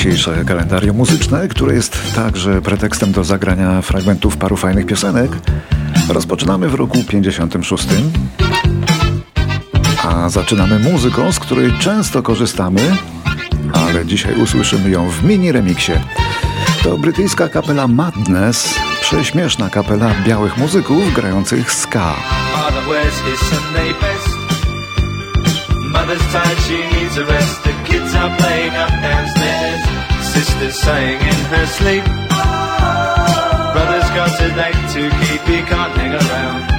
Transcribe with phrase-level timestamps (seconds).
[0.00, 5.30] dzisiejsze kalendarium muzyczne, które jest także pretekstem do zagrania fragmentów paru fajnych piosenek.
[6.08, 7.88] Rozpoczynamy w roku 56.
[10.04, 12.96] A zaczynamy muzyką, z której często korzystamy,
[13.72, 15.92] ale dzisiaj usłyszymy ją w mini remiksie.
[16.82, 22.14] To brytyjska kapela Madness, prześmieszna kapela białych muzyków grających ska.
[25.92, 27.62] Mother's tired, she needs a rest.
[27.62, 29.39] The kids are playing up downstairs.
[30.32, 32.04] Sister's sighing in her sleep.
[33.74, 36.69] Brother's got a date to keep, he can't hang around.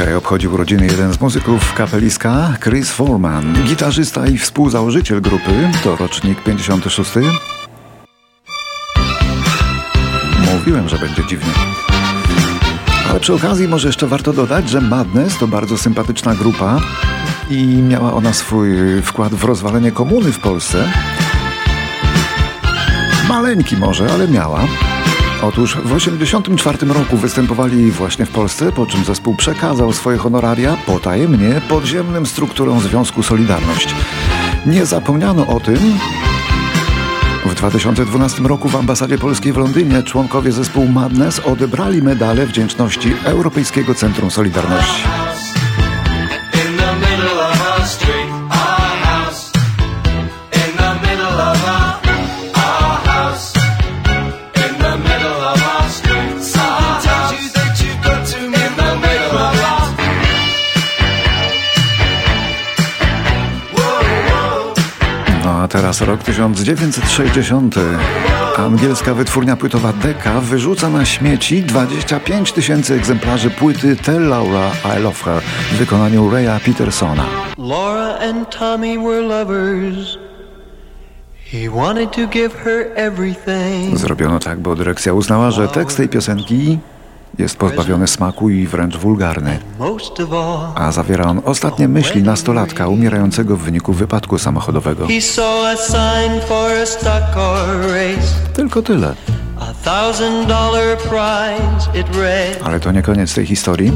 [0.00, 6.42] Dzisiaj obchodził urodziny jeden z muzyków kapeliska, Chris Foreman, gitarzysta i współzałożyciel grupy, to rocznik
[6.44, 7.10] 56.
[10.52, 11.52] Mówiłem, że będzie dziwnie.
[13.10, 16.80] Ale przy okazji może jeszcze warto dodać, że Madness to bardzo sympatyczna grupa
[17.50, 18.68] i miała ona swój
[19.02, 20.92] wkład w rozwalenie komuny w Polsce.
[23.28, 24.60] Maleńki może, ale miała.
[25.42, 31.60] Otóż w 1984 roku występowali właśnie w Polsce, po czym zespół przekazał swoje honoraria potajemnie
[31.68, 33.94] podziemnym strukturom Związku Solidarność.
[34.66, 35.78] Nie zapomniano o tym.
[37.46, 43.94] W 2012 roku w ambasadzie polskiej w Londynie członkowie zespołu Madness odebrali medale wdzięczności Europejskiego
[43.94, 45.02] Centrum Solidarności.
[65.90, 67.74] Teraz rok 1960.
[68.58, 75.24] Angielska wytwórnia płytowa Decca wyrzuca na śmieci 25 tysięcy egzemplarzy płyty Tell Laura I Love
[75.24, 75.42] Her
[75.72, 77.24] w wykonaniu Raya Petersona.
[77.58, 80.18] Laura and Tommy were lovers.
[81.52, 83.98] He wanted to give her everything.
[83.98, 86.78] Zrobiono tak, bo dyrekcja uznała, że tekst tej piosenki
[87.38, 89.58] jest pozbawiony smaku i wręcz wulgarny.
[90.74, 95.06] A zawiera on ostatnie myśli nastolatka umierającego w wyniku wypadku samochodowego.
[98.54, 99.14] Tylko tyle.
[102.64, 103.92] Ale to nie koniec tej historii.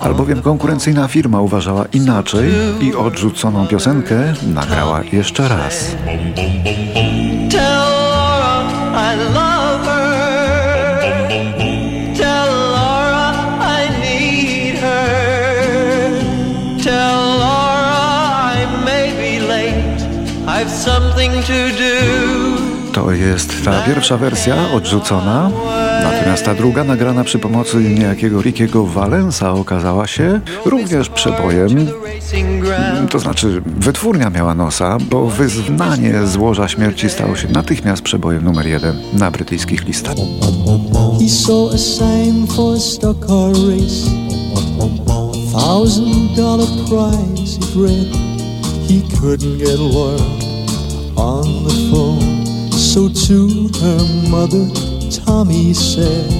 [0.00, 2.50] Albowiem konkurencyjna firma uważała inaczej
[2.80, 5.96] i odrzuconą piosenkę nagrała jeszcze raz.
[7.50, 8.64] Tell Laura
[8.94, 9.53] I love
[22.92, 25.50] To jest ta pierwsza wersja odrzucona,
[26.02, 31.68] natomiast ta druga nagrana przy pomocy niejakiego Rickiego Valensa okazała się również przebojem.
[33.10, 38.96] To znaczy wytwórnia miała nosa, bo wyznanie złoża śmierci stało się natychmiast przebojem numer jeden
[39.12, 40.14] na brytyjskich listach.
[45.52, 48.08] Thousand dollar prize it read.
[48.88, 50.53] He couldn't get Laura
[51.16, 52.46] on the phone.
[52.72, 54.68] So to her mother,
[55.10, 56.30] Tommy said,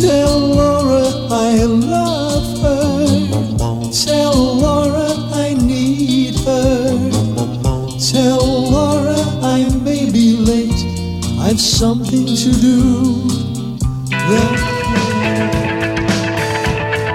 [0.00, 3.06] Tell Laura I love her.
[3.92, 7.10] Tell Laura I need her.
[7.98, 10.84] Tell Laura I may be late.
[11.40, 13.12] I've something to do.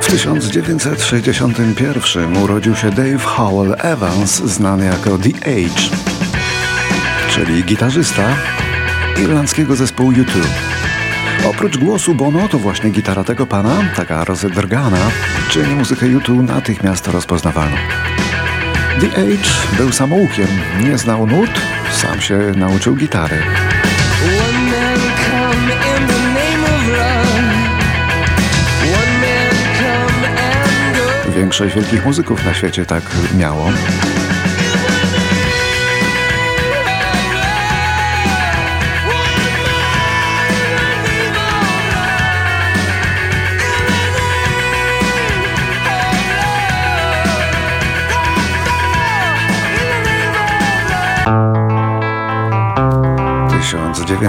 [0.02, 6.07] W 1961 urodził się Dave Howell Evans, znany jako The Age
[7.38, 8.24] czyli gitarzysta
[9.22, 10.50] irlandzkiego zespołu YouTube.
[11.46, 14.98] Oprócz głosu Bono to właśnie gitara tego pana, taka rozedrgana,
[15.50, 17.78] czyni muzykę YouTube natychmiast rozpoznawalną.
[19.02, 20.48] The Age był samoukiem,
[20.84, 21.50] nie znał nut,
[21.92, 23.38] sam się nauczył gitary.
[31.36, 33.04] Większość wielkich muzyków na świecie tak
[33.38, 33.70] miało.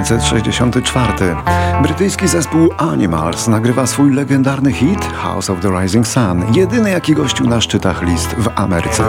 [0.02, 1.36] 1964.
[1.82, 7.46] Brytyjski zespół Animals nagrywa swój legendarny hit House of the Rising Sun, jedyny jaki gościł
[7.46, 9.04] na szczytach list w Ameryce.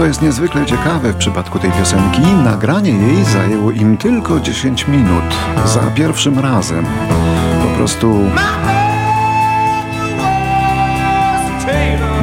[0.00, 5.24] Co jest niezwykle ciekawe w przypadku tej piosenki, nagranie jej zajęło im tylko 10 minut.
[5.64, 6.86] Za pierwszym razem.
[7.62, 8.18] Po prostu...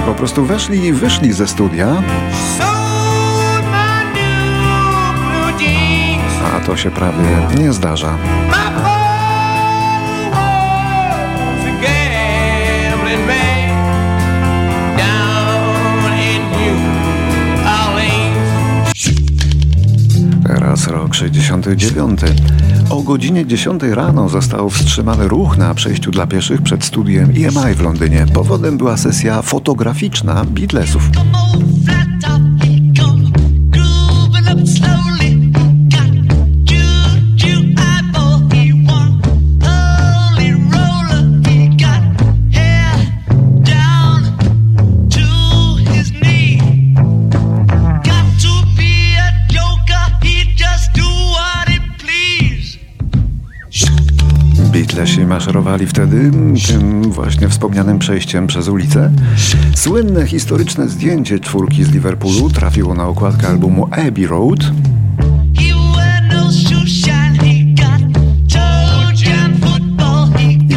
[0.06, 1.88] Po prostu weszli i wyszli ze studia.
[6.56, 8.18] A to się prawie nie zdarza.
[20.78, 22.20] Teraz rok 69.
[22.90, 27.82] O godzinie 10 rano został wstrzymany ruch na przejściu dla pieszych przed studiem EMI w
[27.82, 28.26] Londynie.
[28.34, 31.10] Powodem była sesja fotograficzna Beatlesów.
[55.28, 56.32] Maszerowali wtedy
[56.68, 59.12] tym właśnie wspomnianym przejściem przez ulicę.
[59.76, 64.60] Słynne historyczne zdjęcie czwórki z Liverpoolu trafiło na okładkę albumu Abbey Road.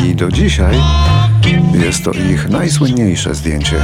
[0.08, 0.76] I do dzisiaj
[1.85, 3.76] jest to ich najsłynniejsze zdjęcie.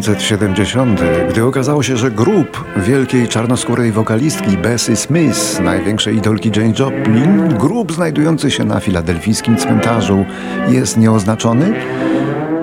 [0.00, 1.00] 1970,
[1.30, 7.92] gdy okazało się, że grup wielkiej czarnoskórej wokalistki Bessie Smith, największej idolki Jane Joplin, grup
[7.92, 10.24] znajdujący się na filadelfijskim cmentarzu
[10.68, 11.74] jest nieoznaczony,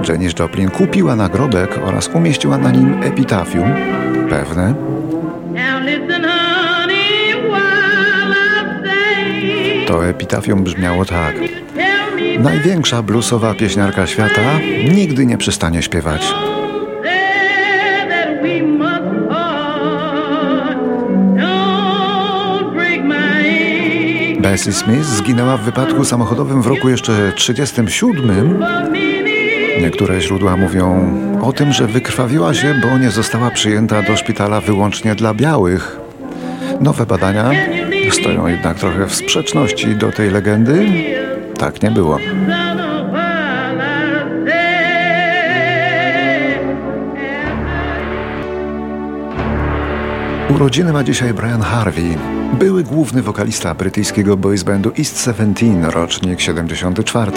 [0.09, 3.73] Janis Joplin kupiła nagrobek oraz umieściła na nim epitafium
[4.29, 4.73] pewne.
[9.87, 11.35] To epitafium brzmiało tak.
[12.39, 14.59] Największa bluesowa pieśniarka świata
[14.95, 16.21] nigdy nie przestanie śpiewać.
[24.51, 28.59] Bessie Smith zginęła w wypadku samochodowym w roku jeszcze 37.
[29.81, 35.15] Niektóre źródła mówią o tym, że wykrwawiła się, bo nie została przyjęta do szpitala wyłącznie
[35.15, 35.99] dla białych.
[36.81, 37.51] Nowe badania
[38.11, 40.87] stoją jednak trochę w sprzeczności do tej legendy.
[41.57, 42.17] Tak nie było.
[50.55, 52.17] Urodziny ma dzisiaj Brian Harvey,
[52.53, 57.31] były główny wokalista brytyjskiego boys bandu East Seventeen, rocznik 74.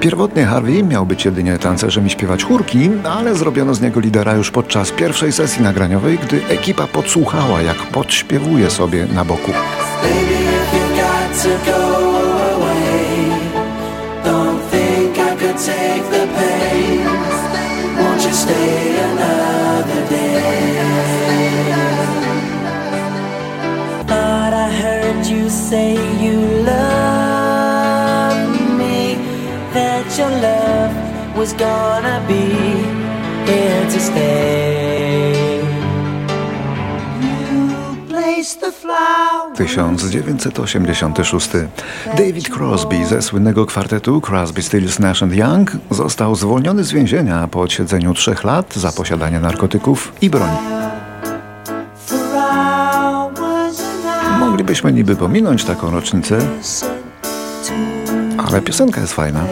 [0.00, 4.50] Pierwotnie Harvey miał być jedynie tancerzem i śpiewać chórki, ale zrobiono z niego lidera już
[4.50, 9.52] podczas pierwszej sesji nagraniowej, gdy ekipa podsłuchała, jak podśpiewuje sobie na boku.
[25.70, 25.94] Say
[26.24, 28.38] you love
[28.78, 29.16] me,
[29.74, 30.94] that your love
[31.36, 32.44] was gonna be
[33.46, 34.36] here to stay.
[39.58, 41.48] 1986.
[42.16, 48.14] David Crosby ze słynnego kwartetu Crosby, Stills, Nash Young został zwolniony z więzienia po odsiedzeniu
[48.14, 50.56] trzech lat za posiadanie narkotyków i broni.
[54.56, 56.38] Moglibyśmy niby pominąć taką rocznicę,
[58.38, 59.44] ale piosenka jest fajna.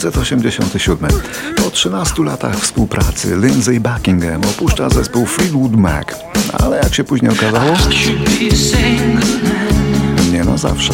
[0.00, 1.10] 1987.
[1.56, 6.06] Po 13 latach współpracy Lindsay Buckingham opuszcza zespół Fleetwood Mac.
[6.58, 7.76] Ale jak się później okazało,
[10.32, 10.92] nie na zawsze.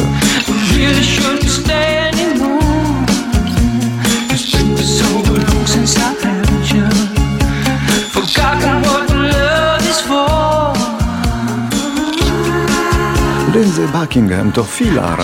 [13.53, 15.19] Lindsay Buckingham to filar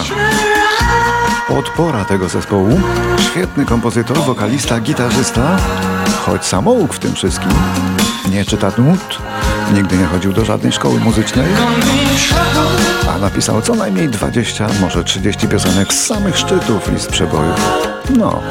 [1.47, 2.81] podpora tego zespołu.
[3.19, 5.57] Świetny kompozytor, wokalista, gitarzysta,
[6.25, 7.51] choć samouk w tym wszystkim.
[8.31, 9.19] Nie czyta nut,
[9.73, 11.47] nigdy nie chodził do żadnej szkoły muzycznej,
[13.15, 17.55] a napisał co najmniej 20, może 30 piosenek z samych szczytów list przebojów.
[18.17, 18.41] No.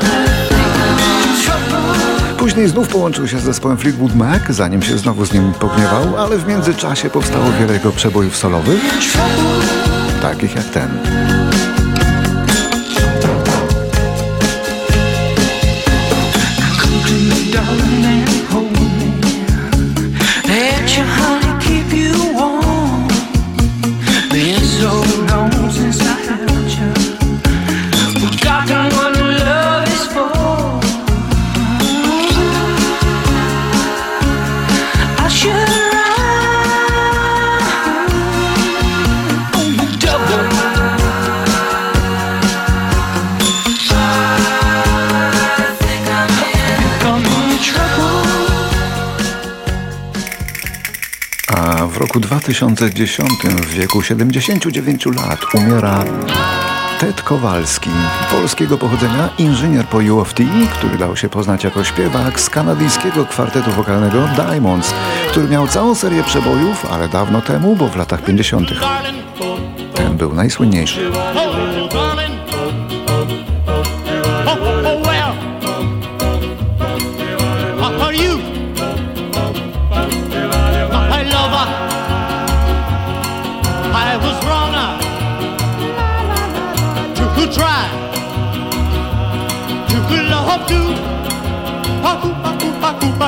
[2.39, 6.39] Później znów połączył się z zespołem Fleetwood Mac, zanim się znowu z nim pogniewał, ale
[6.39, 8.81] w międzyczasie powstało wiele jego przebojów solowych,
[10.23, 11.22] takich jak ten.
[52.13, 56.05] Roku 2010 w wieku 79 lat umiera
[57.01, 57.91] Ted Kowalski,
[58.31, 63.27] polskiego pochodzenia, inżynier po U of T, który dał się poznać jako śpiewak z kanadyjskiego
[63.27, 64.95] kwartetu wokalnego Diamonds,
[65.31, 68.71] który miał całą serię przebojów, ale dawno temu, bo w latach 50.
[69.95, 71.11] Ten był najsłynniejszy.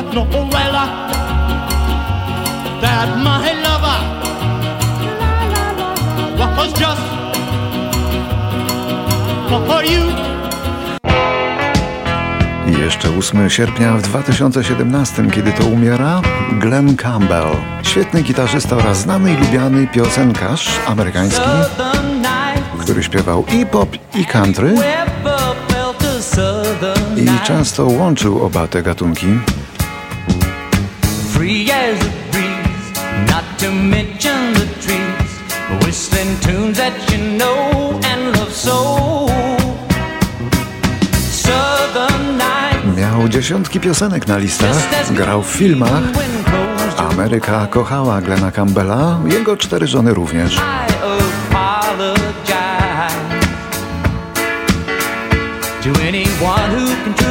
[0.04, 0.84] But no umbrella.
[2.80, 4.00] That my lover
[6.56, 7.02] was just
[9.48, 10.14] for you.
[12.78, 19.36] Jeszcze 8 sierpnia w 2017, kiedy to umiera Glenn Campbell, świetny gitarzysta oraz znany i
[19.36, 21.40] lubiany piosenkarz amerykański
[22.80, 24.74] który śpiewał i pop, i country
[27.16, 29.26] i często łączył oba te gatunki.
[31.44, 32.88] Free as a breeze,
[33.28, 35.32] not to mention the trees,
[35.84, 39.26] whistling tunes that you know and love so.
[42.96, 44.76] Miał dziesiątki piosenek na listach,
[45.10, 46.02] grał w filmach.
[46.96, 50.60] Ameryka kochała Glena Campbella, jego cztery żony również.
[55.84, 57.23] to anyone who can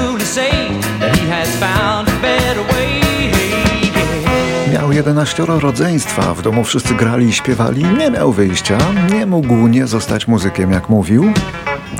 [4.93, 8.77] 11 rodzeństwa, w domu wszyscy grali i śpiewali, nie miał wyjścia,
[9.11, 11.33] nie mógł nie zostać muzykiem, jak mówił.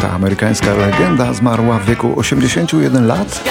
[0.02, 3.44] Ta amerykańska legenda zmarła w wieku 81 lat,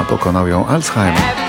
[0.00, 1.41] a pokonał ją Alzheimer.